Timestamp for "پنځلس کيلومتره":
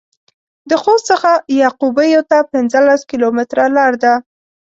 2.51-3.65